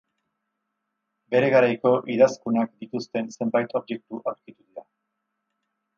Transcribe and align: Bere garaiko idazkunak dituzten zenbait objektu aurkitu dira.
Bere 1.35 1.51
garaiko 1.55 1.91
idazkunak 2.15 2.73
dituzten 2.85 3.29
zenbait 3.37 3.79
objektu 3.81 4.23
aurkitu 4.33 4.59
dira. 4.69 4.87